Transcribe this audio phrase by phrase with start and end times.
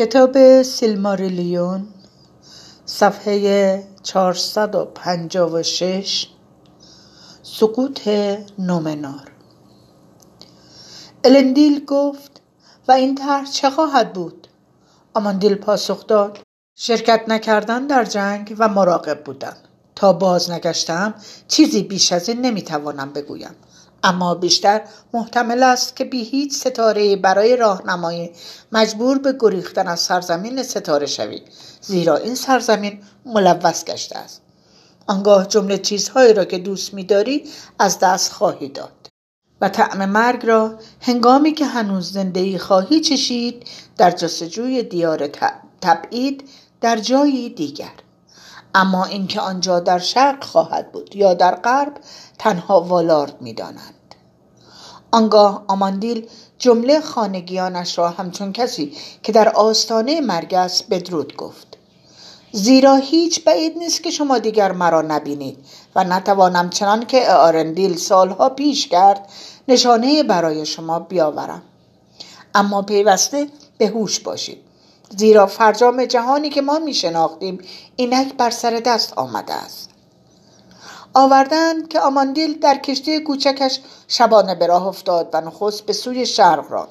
[0.00, 1.88] کتاب سیلماریلیون
[2.86, 6.28] صفحه 456
[7.42, 8.08] سقوط
[8.58, 9.32] نومنار.
[11.24, 12.40] الندیل گفت
[12.88, 14.48] و این طرح چه خواهد بود؟
[15.14, 16.38] آماندیل پاسخ داد
[16.74, 19.56] شرکت نکردن در جنگ و مراقب بودن.
[19.94, 21.14] تا باز نگشتم
[21.48, 23.54] چیزی بیش از این نمی‌توانم بگویم.
[24.04, 24.82] اما بیشتر
[25.12, 28.30] محتمل است که بی هیچ ستاره برای راهنمایی
[28.72, 31.42] مجبور به گریختن از سرزمین ستاره شوی
[31.80, 34.42] زیرا این سرزمین ملوث گشته است.
[35.06, 37.44] آنگاه جمله چیزهایی را که دوست میداری
[37.78, 38.92] از دست خواهی داد.
[39.60, 45.28] و طعم مرگ را هنگامی که هنوز زندگی خواهی چشید در جستجوی دیار
[45.80, 46.48] تبعید
[46.80, 47.92] در جایی دیگر.
[48.74, 51.92] اما اینکه آنجا در شرق خواهد بود یا در غرب
[52.38, 53.94] تنها والارد می‌دانند.
[55.10, 61.66] آنگاه آماندیل جمله خانگیانش را همچون کسی که در آستانه مرگ است بدرود گفت.
[62.52, 65.58] زیرا هیچ بعید نیست که شما دیگر مرا نبینید
[65.94, 69.28] و نتوانم چنان که آرندیل سالها پیش کرد
[69.68, 71.62] نشانه برای شما بیاورم.
[72.54, 73.46] اما پیوسته
[73.78, 74.69] به هوش باشید.
[75.16, 77.58] زیرا فرجام جهانی که ما می شناختیم
[77.96, 79.90] اینک بر سر دست آمده است.
[81.14, 86.72] آوردند که آماندیل در کشتی کوچکش شبانه به راه افتاد و نخست به سوی شرق
[86.72, 86.88] راند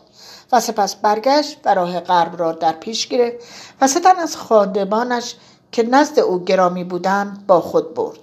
[0.51, 3.35] و سپس برگشت و راه غرب را در پیش گرفت
[3.81, 5.35] و ستن از خادمانش
[5.71, 8.19] که نزد او گرامی بودند با خود برد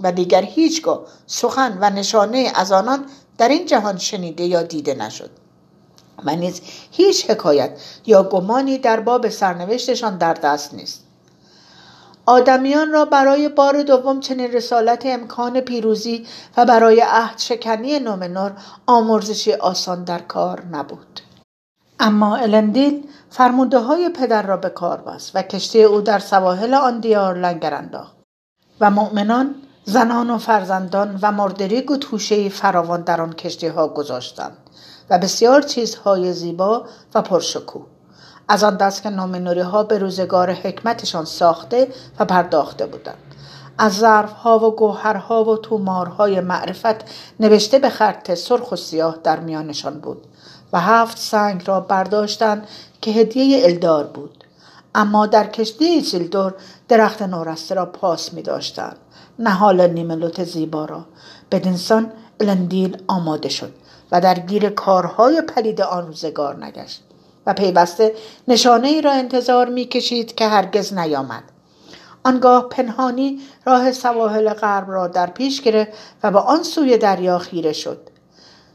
[0.00, 3.04] و دیگر هیچگاه سخن و نشانه از آنان
[3.38, 5.30] در این جهان شنیده یا دیده نشد.
[6.24, 7.70] و نیز هیچ حکایت
[8.06, 11.04] یا گمانی در باب سرنوشتشان در دست نیست.
[12.26, 18.52] آدمیان را برای بار دوم چنین رسالت امکان پیروزی و برای عهد شکنی نومنور
[18.86, 21.20] آمرزشی آسان در کار نبود.
[22.00, 27.00] اما الندیل فرموده های پدر را به کار بست و کشتی او در سواحل آن
[27.00, 28.16] دیار لنگر انداخت
[28.80, 34.56] و مؤمنان زنان و فرزندان و مردریگ و توشه فراوان در آن کشتی ها گذاشتند.
[35.10, 37.86] و بسیار چیزهای زیبا و پرشکوه.
[38.48, 41.88] از آن دست که نومنوری ها به روزگار حکمتشان ساخته
[42.18, 43.18] و پرداخته بودند.
[43.78, 47.04] از ظرف ها و گوهرها و تومارهای معرفت
[47.40, 50.26] نوشته به خط سرخ و سیاه در میانشان بود
[50.72, 52.68] و هفت سنگ را برداشتند
[53.00, 54.44] که هدیه الدار بود.
[54.94, 56.54] اما در کشتی سیلدور
[56.88, 58.96] درخت نورسته را پاس می داشتند
[59.38, 61.04] نهال نیملوت زیبا را.
[61.52, 63.72] بدینسان الندیل آماده شد.
[64.12, 67.04] و در گیر کارهای پلید آن روزگار نگشت
[67.46, 68.14] و پیوسته
[68.48, 71.42] نشانه ای را انتظار می کشید که هرگز نیامد.
[72.24, 75.92] آنگاه پنهانی راه سواحل غرب را در پیش گرفت
[76.22, 77.98] و به آن سوی دریا خیره شد.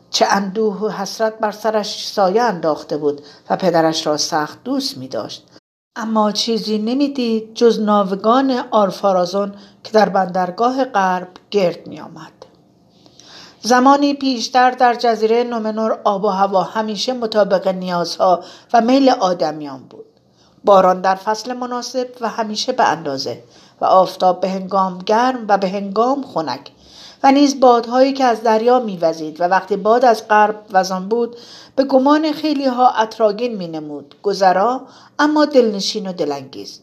[0.10, 5.08] چه اندوه و حسرت بر سرش سایه انداخته بود و پدرش را سخت دوست می
[5.08, 5.48] داشت
[5.96, 12.43] اما چیزی نمی‌دید جز ناوگان آرفارازون که در بندرگاه غرب گرد می آمد.
[13.66, 18.44] زمانی پیشتر در جزیره نومنور آب و هوا همیشه مطابق نیازها
[18.74, 20.06] و میل آدمیان بود.
[20.64, 23.44] باران در فصل مناسب و همیشه به اندازه
[23.82, 26.72] و آفتاب به هنگام گرم و به هنگام خنک
[27.24, 31.36] و نیز بادهایی که از دریا میوزید و وقتی باد از غرب وزان بود
[31.76, 34.82] به گمان خیلی ها اطراگین می نمود گذرا
[35.20, 36.80] اما دلنشین و دلانگیز.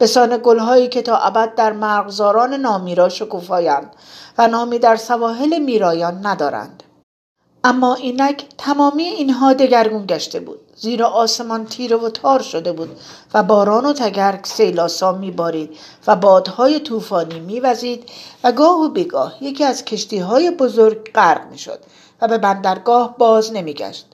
[0.00, 3.92] بسان گلهایی که تا ابد در مرغزاران نامیرا شکوفایند
[4.38, 6.82] و نامی در سواحل میرایان ندارند.
[7.64, 10.60] اما اینک تمامی اینها دگرگون گشته بود.
[10.82, 13.00] زیرا آسمان تیره و تار شده بود
[13.34, 18.08] و باران و تگرگ سیلاسا میبارید و بادهای طوفانی میوزید
[18.44, 21.78] و گاه و بگاه یکی از کشتی های بزرگ غرق می‌شد
[22.20, 24.12] و به بندرگاه باز نمیگشت.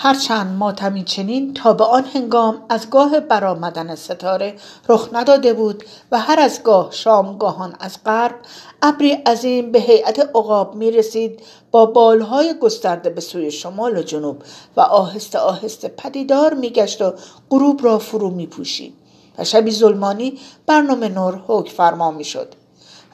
[0.00, 4.54] هرچند ماتمی چنین تا به آن هنگام از گاه برآمدن ستاره
[4.88, 8.34] رخ نداده بود و هر از گاه شامگاهان از غرب
[8.82, 14.42] ابری عظیم به هیئت عقاب می رسید با بالهای گسترده به سوی شمال و جنوب
[14.76, 17.12] و آهسته آهسته پدیدار می گشت و
[17.50, 18.94] غروب را فرو می پوشید
[19.38, 22.54] و شبی ظلمانی برنامه نور حکم فرما می شد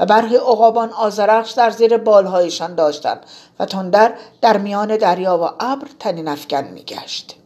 [0.00, 3.20] و برخی عقابان آزرخش در زیر بالهایشان داشتند
[3.58, 7.37] و تندر در میان دریا و ابر تنین افکن میگشت.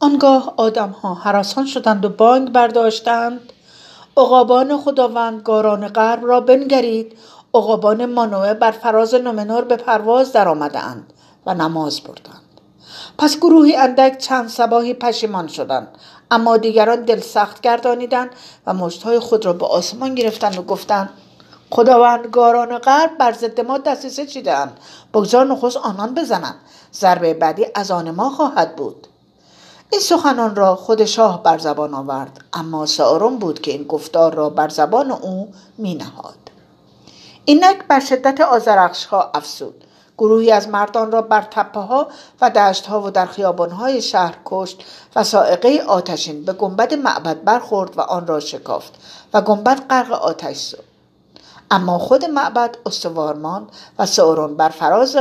[0.00, 3.52] آنگاه آدمها حراسان شدند و بانگ برداشتند.
[4.16, 7.18] عقابان خداوندگاران غرب را بنگرید.
[7.54, 11.12] عقابان مانوه بر فراز نومنور به پرواز درآمدهاند
[11.46, 12.42] و نماز بردند.
[13.18, 15.88] پس گروهی اندک چند سباهی پشیمان شدند.
[16.30, 18.30] اما دیگران دل سخت گردانیدند
[18.66, 21.08] و مشتهای خود را به آسمان گرفتند و گفتند
[21.70, 24.80] خداوندگاران غرب بر ضد ما دستیسه چیدهاند
[25.14, 26.56] بگذار نخست آنان بزنند.
[26.94, 29.06] ضربه بعدی از آن ما خواهد بود.
[29.90, 34.50] این سخنان را خود شاه بر زبان آورد اما سارون بود که این گفتار را
[34.50, 36.34] بر زبان او می نهاد
[37.44, 39.84] اینک بر شدت آزرخش ها افسود
[40.18, 42.08] گروهی از مردان را بر تپه ها
[42.40, 44.84] و دشت ها و در خیابان های شهر کشت
[45.16, 48.94] و سائقه آتشین به گنبد معبد برخورد و آن را شکافت
[49.34, 50.95] و گنبد غرق آتش شد
[51.70, 53.68] اما خود معبد استوار ماند
[53.98, 55.16] و سورون بر فراز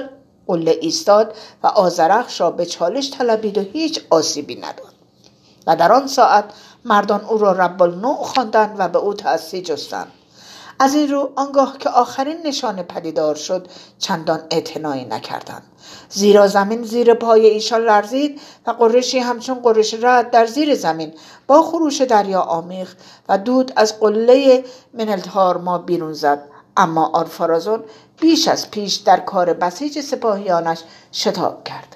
[0.47, 4.93] قله ایستاد و آزرخش را به چالش طلبید و هیچ آسیبی نداد.
[5.67, 6.45] و در آن ساعت
[6.85, 10.11] مردان او را رب النوع خواندند و به او تأسی جستند.
[10.79, 13.67] از این رو آنگاه که آخرین نشانه پدیدار شد
[13.99, 15.63] چندان اعتنایی نکردند.
[16.09, 21.13] زیرا زمین زیر پای ایشان لرزید و قرشی همچون قرش رد در زیر زمین
[21.47, 22.95] با خروش دریا آمیخ
[23.29, 24.63] و دود از قله
[24.93, 26.43] منلتار ما بیرون زد.
[26.77, 27.83] اما آرفارازون
[28.21, 30.79] بیش از پیش در کار بسیج سپاهیانش
[31.13, 31.95] شتاب کرد.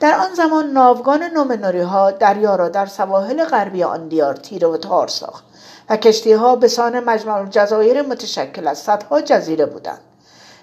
[0.00, 4.76] در آن زمان ناوگان نومنوری ها دریا را در سواحل غربی آن دیار تیره و
[4.76, 5.44] تار ساخت.
[5.96, 10.00] کشتی ها به سان مجمع جزایر متشکل از صدها جزیره بودند.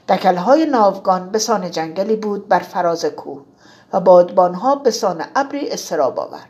[0.10, 3.42] دکل های ناوگان به سان جنگلی بود بر فراز کوه
[3.94, 6.46] و بادبان ها به سان ابری استراب آور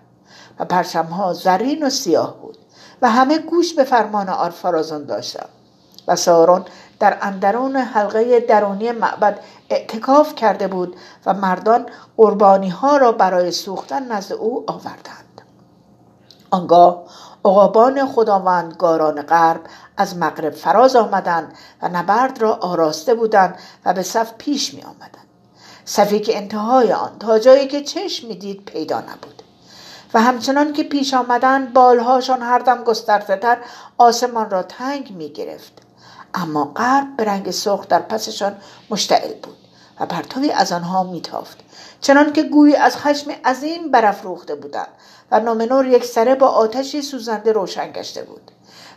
[0.60, 2.58] و پرچم ها زرین و سیاه بود
[3.02, 5.50] و همه گوش به فرمان آرفارازون داشتند
[6.08, 6.66] و سارون
[7.00, 9.40] در اندرون حلقه درونی معبد
[9.70, 11.86] اعتکاف کرده بود و مردان
[12.18, 15.42] قربانی ها را برای سوختن نزد او آوردند.
[16.52, 17.04] آنگاه
[17.46, 19.62] عقابان خداوندگاران غرب
[19.98, 23.56] از مغرب فراز آمدند و نبرد را آراسته بودند
[23.86, 25.28] و به صف پیش می آمدند.
[25.86, 29.44] صفی که انتهای آن تا جایی که چشم می‌دید پیدا نبود.
[30.14, 33.58] و همچنان که پیش آمدند بالهاشان هر دم گسترده
[33.98, 35.82] آسمان را تنگ می گرفت.
[36.34, 38.56] اما غرب به رنگ سرخ در پسشان
[38.90, 39.58] مشتعل بود
[40.00, 41.58] و پرتوی از آنها میتافت
[42.02, 44.88] چنان که گویی از خشم عظیم برافروخته بودند
[45.32, 48.52] و نومنور یک سره با آتشی سوزنده روشن گشته بود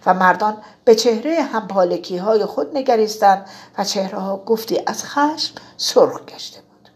[0.06, 3.46] و مردان به چهره همپالکی های خود نگریستند
[3.78, 6.88] و چهره ها گفتی از خشم سرخ گشته بود.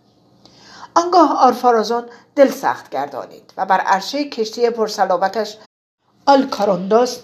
[0.95, 2.05] آنگاه آرفارازون
[2.37, 5.59] دل سخت گردانید و بر عرشه کشتی پرسلابتش
[6.27, 7.19] آلکارونداس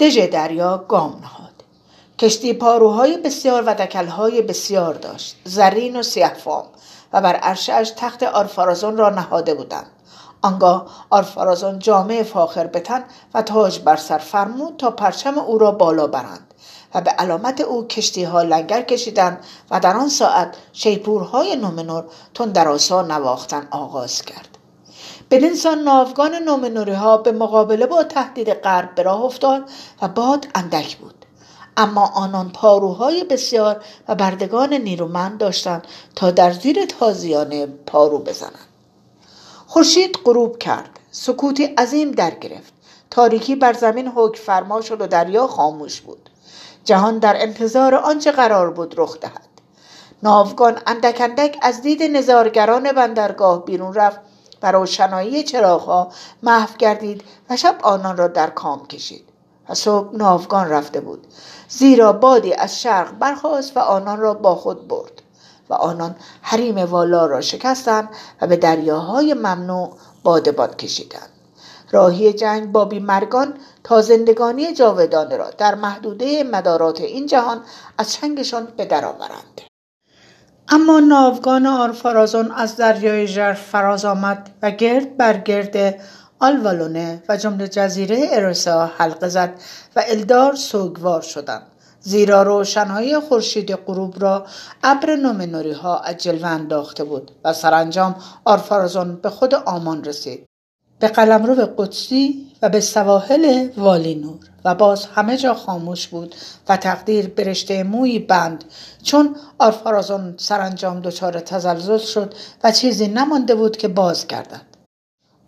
[0.00, 1.48] دژ دریا گام نهاد.
[2.18, 6.64] کشتی پاروهای بسیار و دکلهای بسیار داشت زرین و سیهفام
[7.12, 9.90] و بر عرشش تخت آرفارازون را نهاده بودند.
[10.42, 13.04] آنگاه آرفارازون جامعه فاخر بتن
[13.34, 16.54] و تاج بر سر فرمود تا پرچم او را بالا برند
[16.94, 22.04] و به علامت او کشتی ها لنگر کشیدند و در آن ساعت شیپورهای نومنور
[22.34, 24.58] تندراسا نواختن آغاز کرد.
[25.30, 29.70] بدین سان ناوگان نومنوری ها به مقابله با تهدید غرب به راه افتاد
[30.02, 31.24] و باد اندک بود.
[31.76, 38.67] اما آنان پاروهای بسیار و بردگان نیرومند داشتند تا در زیر تازیانه پارو بزنند.
[39.70, 40.90] خورشید غروب کرد.
[41.10, 42.72] سکوتی عظیم در گرفت.
[43.10, 46.30] تاریکی بر زمین حکم فرما شد و دریا خاموش بود.
[46.84, 49.48] جهان در انتظار آنچه قرار بود رخ دهد.
[50.22, 54.20] ناوگان اندک اندک از دید نظارگران بندرگاه بیرون رفت
[54.62, 56.08] و روشنایی چراغها
[56.42, 59.24] محو گردید و شب آنان را در کام کشید
[59.68, 61.26] و صبح ناوگان رفته بود.
[61.68, 65.22] زیرا بادی از شرق برخاست و آنان را با خود برد.
[65.70, 68.08] و آنان حریم والا را شکستند
[68.40, 71.28] و به دریاهای ممنوع بادبان کشیدند.
[71.90, 73.54] راهی جنگ با بیمرگان
[73.84, 77.60] تا زندگانی جاودانه را در محدوده مدارات این جهان
[77.98, 79.60] از چنگشان به درآورند
[80.68, 86.00] اما ناوگان آرفارازون از دریای ژرف فراز آمد و گرد بر گرد
[86.40, 89.54] آلوالونه و جمله جزیره ارسا حلقه زد
[89.96, 91.66] و الدار سوگوار شدند.
[92.00, 94.46] زیرا روشنهای خورشید غروب را
[94.82, 100.46] ابر نومنوری ها از جلوه انداخته بود و سرانجام آرفارزون به خود آمان رسید.
[100.98, 106.34] به قلمرو قدسی و به سواحل والینور و باز همه جا خاموش بود
[106.68, 108.64] و تقدیر برشته موی بند.
[109.02, 114.77] چون آرفارازون سرانجام دچار تزلزل شد و چیزی نمانده بود که باز گردد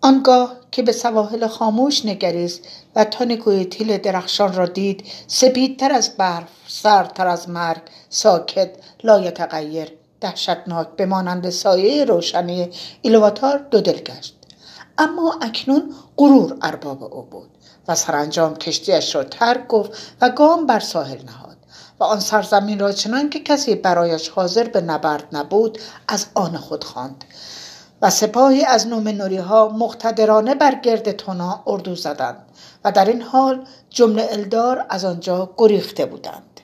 [0.03, 2.61] آنگاه که به سواحل خاموش نگریست
[2.95, 8.69] و تانیکوئتیل درخشان را دید سپیدتر از برف سردتر از مرگ ساکت
[9.03, 9.91] لایتغیر
[10.21, 12.69] دهشتناک به مانند سایه روشنای
[13.01, 14.35] ایلواتار دو دل گشت.
[14.97, 17.49] اما اکنون غرور ارباب او بود
[17.87, 19.91] و سرانجام کشتیش را ترک گفت
[20.21, 21.57] و گام بر ساحل نهاد
[21.99, 25.77] و آن سرزمین را چنان که کسی برایش حاضر به نبرد نبود
[26.07, 27.23] از آن خود خواند.
[28.01, 32.45] و سپاهی از نومنوری ها مقتدرانه بر گرد تونا اردو زدند
[32.83, 36.61] و در این حال جمله الدار از آنجا گریخته بودند.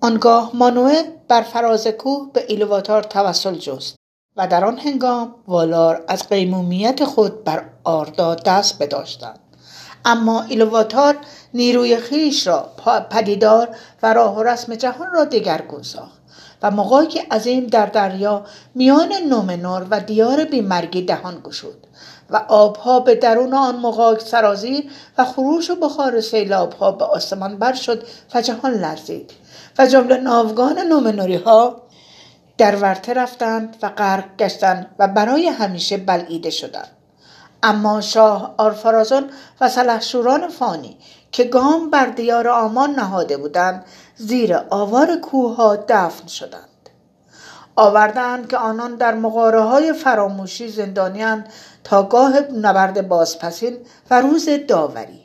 [0.00, 3.96] آنگاه مانوه بر فراز کوه به ایلواتار توسل جست
[4.36, 9.38] و در آن هنگام والار از قیمومیت خود بر آردا دست بداشتند.
[10.04, 11.16] اما ایلواتار
[11.54, 12.68] نیروی خیش را
[13.10, 16.19] پدیدار و راه و رسم جهان را دگرگون ساخت.
[16.62, 18.44] و مقاکی عظیم در دریا
[18.74, 21.86] میان نومنور و دیار بیمرگی دهان گشود
[22.30, 24.84] و آبها به درون آن مقاک سرازیر
[25.18, 28.02] و خروش و بخار سیلابها به آسمان بر شد
[28.34, 29.30] و جهان لرزید
[29.78, 31.82] و جمله ناوگان نومنوری ها
[32.58, 36.88] در ورته رفتند و غرق گشتند و برای همیشه بلعیده شدند.
[37.62, 40.96] اما شاه آرفرازون و سلحشوران فانی
[41.32, 43.84] که گام بر دیار آمان نهاده بودند
[44.20, 46.90] زیر آوار کوه دفن شدند.
[47.76, 51.44] آوردند که آنان در مقاره های فراموشی زندانیان
[51.84, 53.76] تا گاه نبرد بازپسین
[54.10, 55.20] و روز داوری.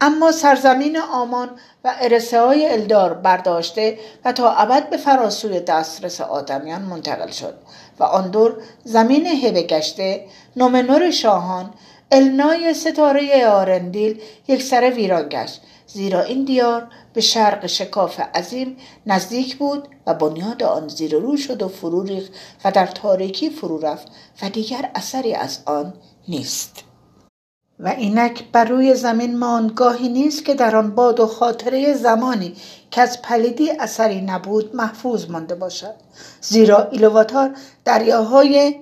[0.00, 1.50] اما سرزمین آمان
[1.84, 7.54] و ارسه های الدار برداشته و تا ابد به فراسوی دسترس آدمیان منتقل شد
[7.98, 10.24] و آن دور زمین هبه گشته
[10.56, 11.74] نومنور شاهان
[12.12, 15.60] النای ستاره آرندیل یک سر ویران گشت
[15.92, 21.62] زیرا این دیار به شرق شکاف عظیم نزدیک بود و بنیاد آن زیر رو شد
[21.62, 22.32] و فرو ریخت
[22.64, 24.08] و در تاریکی فرو رفت
[24.42, 25.94] و دیگر اثری از آن
[26.28, 26.84] نیست.
[27.78, 32.54] و اینک بر روی زمین ماندگاهی نیست که در آن باد و خاطره زمانی
[32.90, 35.94] که از پلیدی اثری نبود محفوظ مانده باشد.
[36.40, 38.76] زیرا ایلواتار دریاهای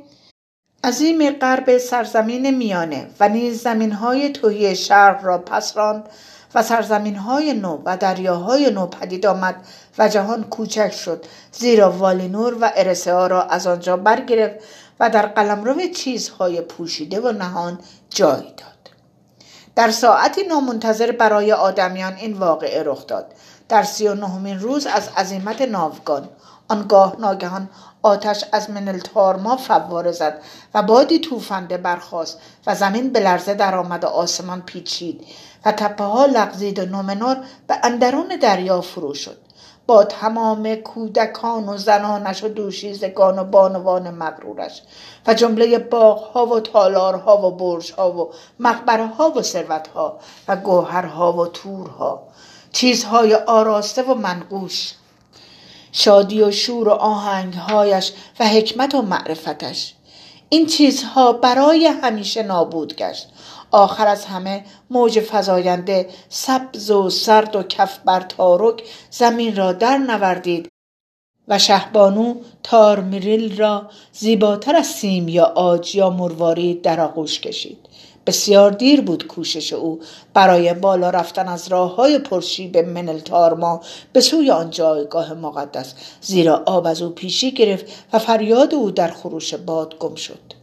[0.85, 6.09] عظیم غرب سرزمین میانه و نیز زمینهای توهی شرق را پس راند
[6.55, 9.55] و سرزمینهای نو و دریاهای نو پدید آمد
[9.99, 14.65] و جهان کوچک شد زیرا والینور و ارسه را از آنجا برگرفت
[15.01, 17.79] و در قلمرو چیزهای پوشیده و نهان
[18.11, 18.91] جای داد.
[19.77, 23.27] در ساعتی نامنتظر برای آدمیان این واقعه رخ داد.
[23.69, 26.29] در سی و نهمین روز از عظیمت ناوگان
[26.69, 27.71] آنگاه ناگهان
[28.03, 30.43] آتش از منلتارما فواره زد
[30.75, 35.27] و بادی توفنده برخاست و زمین به لرزه درآمد و آسمان پیچید
[35.65, 39.37] و تپه ها لغزید و نومنور به اندرون دریا فرو شد.
[39.91, 44.83] با تمام کودکان و زنانش و دوشیزگان و بانوان مغرورش
[45.27, 48.31] و جمله باغها و تالارها و برجها و
[48.61, 52.23] مقبره ها و ثروتها و گوهرها و تورها
[52.73, 54.95] چیزهای آراسته و منقوش
[55.93, 59.95] شادی و شور و آهنگهایش و حکمت و معرفتش.
[60.49, 63.29] این چیزها برای همیشه نابود گشت.
[63.71, 69.99] آخر از همه موج فزاینده سبز و سرد و کف بر تارک زمین را در
[69.99, 70.69] نوردید
[71.49, 77.90] و شهبانو تارمیریل را زیباتر از سیم یا آج یا مروارید در آغوش کشید.
[78.27, 80.01] بسیار دیر بود کوشش او.
[80.35, 83.81] برای بالا رفتن از راه های پرشیب منلتارما
[84.13, 85.95] به سوی آن جایگاه مقدس.
[86.21, 90.61] زیرا آب از او پیشی گرفت و فریاد او در خروش باد گم شد.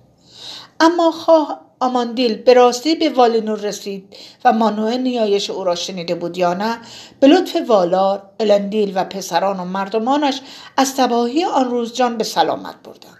[0.79, 6.37] اما خواه آماندیل به راستی به والینور رسید و مانوه نیایش او را شنیده بود
[6.37, 6.77] یا نه
[7.19, 10.41] به لطف والار الندیل و پسران و مردمانش
[10.77, 13.16] از تباهی آن روز جان به سلامت بردند.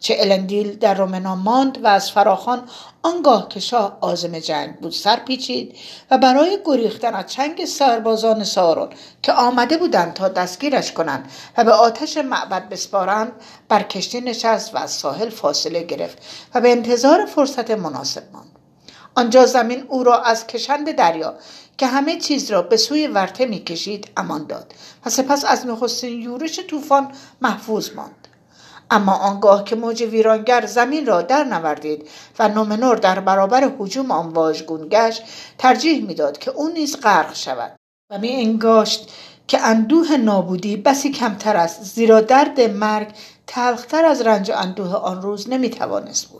[0.00, 2.62] چه الندیل در رومنا ماند و از فراخان
[3.02, 5.76] آنگاه که شاه آزم جنگ بود سر پیچید
[6.10, 8.88] و برای گریختن از چنگ سربازان سارون
[9.22, 13.32] که آمده بودند تا دستگیرش کنند و به آتش معبد بسپارند
[13.68, 16.18] بر کشتی نشست و از ساحل فاصله گرفت
[16.54, 18.46] و به انتظار فرصت مناسب ماند.
[19.14, 21.34] آنجا زمین او را از کشند دریا
[21.78, 24.74] که همه چیز را به سوی ورته می‌کشید امان داد
[25.06, 28.19] و سپس از نخستین یورش طوفان محفوظ ماند.
[28.90, 34.28] اما آنگاه که موج ویرانگر زمین را در نوردید و نومنور در برابر حجوم آن
[34.28, 35.22] واژگون گشت
[35.58, 37.76] ترجیح می‌داد که او نیز غرق شود.
[38.10, 39.10] و می انگاشت
[39.48, 43.08] که اندوه نابودی بسی کمتر است زیرا درد مرگ
[43.46, 46.39] تلختر از رنج و اندوه آن روز نمی‌توانست بود.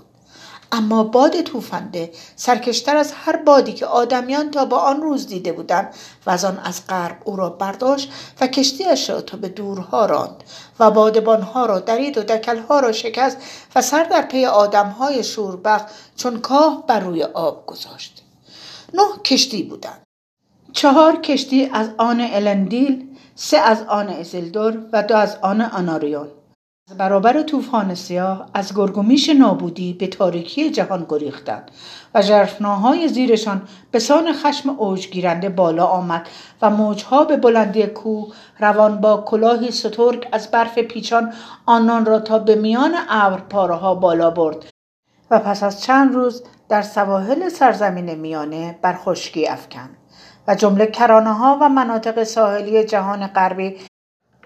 [0.72, 5.94] اما باد توفنده سرکشتر از هر بادی که آدمیان تا با آن روز دیده بودند
[6.26, 10.44] و از آن از غرب او را برداشت و کشتیاش را تا به دورها راند
[10.80, 13.36] و بادبانها را درید و دکلها را شکست
[13.74, 15.82] و سر در پی آدمهای شوربخ
[16.16, 18.22] چون کاه بر روی آب گذاشت.
[18.94, 20.02] نه کشتی بودند.
[20.72, 26.28] چهار کشتی از آن الندیل سه از آن ازلدور و دو از آن آناریون.
[26.98, 31.70] برابر طوفان سیاه از گرگومیش نابودی به تاریکی جهان گریختند
[32.14, 36.28] و ژرفناهای زیرشان به سان خشم اوجگیرنده بالا آمد
[36.62, 41.32] و موجها به بلندی کوه روان با کلاهی سترگ از برف پیچان
[41.66, 44.66] آنان را تا به میان ابر ها بالا برد
[45.30, 49.96] و پس از چند روز در سواحل سرزمین میانه بر خشکی افکند
[50.48, 53.76] و جمله کرانه ها و مناطق ساحلی جهان غربی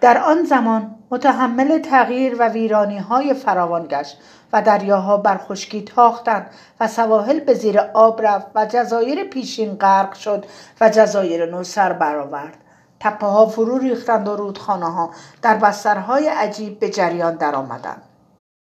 [0.01, 4.19] در آن زمان متحمل تغییر و ویرانی های فراوان گشت
[4.53, 10.15] و دریاها بر خشکی تاختند و سواحل به زیر آب رفت و جزایر پیشین غرق
[10.15, 10.47] شد
[10.81, 12.57] و جزایر نو سر برآورد.
[13.01, 15.11] تپه ها فرو ریختند و رودخانه ها
[15.43, 18.03] در بسترهای عجیب به جریان درآمدند.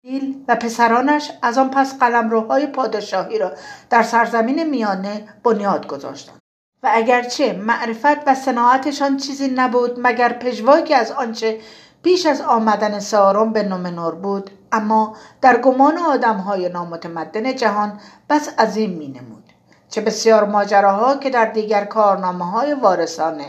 [0.03, 3.51] دیل و پسرانش از آن پس قلمروهای پادشاهی را
[3.89, 6.39] در سرزمین میانه بنیاد گذاشتند.
[6.83, 11.59] و اگرچه معرفت و صناعتشان چیزی نبود مگر پژواکی از آنچه
[12.05, 18.89] پیش از آمدن سارون به نومنور بود اما در گمان آدمهای نامتمدن جهان بس عظیم
[18.89, 19.43] می نمود.
[19.89, 23.41] چه بسیار ماجراها که در دیگر کارنامه های وارثان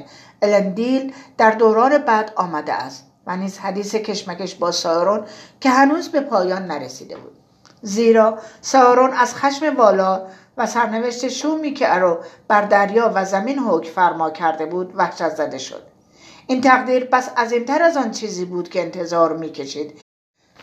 [0.43, 5.25] الندیل در دوران بعد آمده است و نیز حدیث کشمکش با سارون
[5.61, 7.37] که هنوز به پایان نرسیده بود
[7.83, 10.23] زیرا سارون از خشم والا
[10.57, 15.59] و سرنوشت شومی که ارو بر دریا و زمین حکم فرما کرده بود وحشت زده
[15.59, 15.86] شد
[16.47, 20.01] این تقدیر بس عظیمتر از آن چیزی بود که انتظار می‌کشید.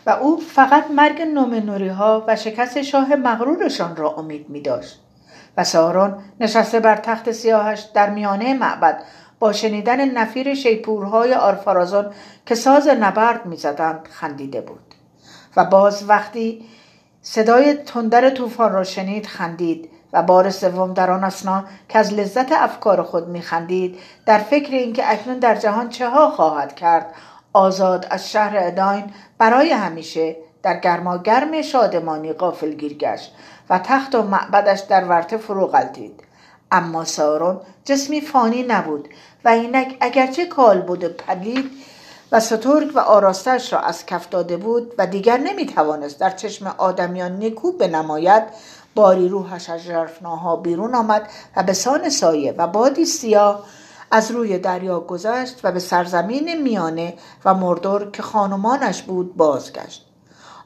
[0.06, 5.00] و او فقط مرگ نومنوری ها و شکست شاه مغرورشان را امید می داشت.
[5.56, 9.02] و سارون نشسته بر تخت سیاهش در میانه معبد
[9.38, 12.10] با شنیدن نفیر شیپورهای آرفارازون
[12.46, 14.94] که ساز نبرد می‌زدند خندیده بود.
[15.56, 16.64] و باز وقتی
[17.22, 19.90] صدای تندر طوفان را شنید خندید.
[20.14, 25.12] و بار سوم در آن اسنا که از لذت افکار خود میخندید در فکر اینکه
[25.12, 27.06] اکنون در جهان چه ها خواهد کرد.
[27.52, 29.04] آزاد از شهر اداین
[29.38, 33.34] برای همیشه در گرماگرم شادمانی غافلگیر گشت
[33.70, 36.20] و تخت و معبدش در ورته فرو غلطید
[36.72, 39.08] اما سارون جسمی فانی نبود
[39.44, 41.70] و اینک اگرچه کال بود پلید
[42.32, 47.32] و سترگ و آراستش را از کف داده بود و دیگر نمی‌توانست در چشم آدمیان
[47.32, 48.42] نیکو بنماید
[48.94, 53.64] باری روحش از ژرفناها بیرون آمد و به سان سایه و بادی سیاه
[54.10, 60.06] از روی دریا گذشت و به سرزمین میانه و مردور که خانمانش بود بازگشت.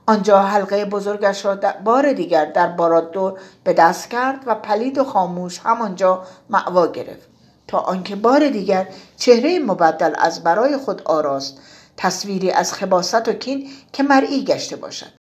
[0.06, 5.61] آنجا حلقه بزرگش را بار دیگر در بارادو به دست کرد و پلید و خاموش
[5.64, 7.28] همانجا معوا گرفت
[7.68, 11.58] تا آنکه بار دیگر چهره مبدل از برای خود آراست.
[11.97, 15.18] تصویری از خباست و کین که مرئی گشته باشد.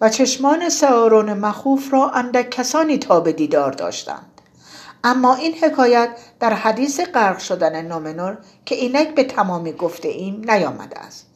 [0.00, 4.40] و چشمان سارون مخوف را اندک کسانی تا به دیدار داشتند.
[5.04, 10.98] اما این حکایت در حدیث غرق شدن نومنور که اینک به تمامی گفته ایم نیامده
[10.98, 11.26] است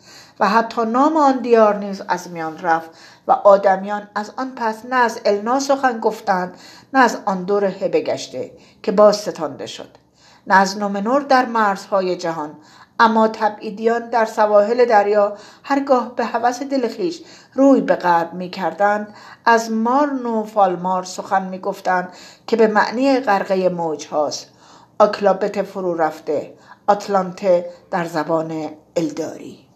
[0.40, 2.90] و حتی نام آن دیار نیز از میان رفت
[3.27, 6.55] و آدمیان از آن پس نه از النا سخن گفتند
[6.92, 8.51] نه از آن دور هبه گشته
[8.83, 9.90] که باز ستانده شد.
[10.47, 12.57] نه از نومنور در مرزهای جهان
[13.00, 17.22] اما تبعیدیان در سواحل دریا هرگاه به هوس دلخیش
[17.54, 22.12] روی به غرب می کردند از مارن فالمار سخن می گفتند
[22.46, 24.46] که به معنی غرقه موج هاست.
[24.98, 26.54] آکلابت فرو رفته
[26.87, 29.67] آتلانته در زبان الداری.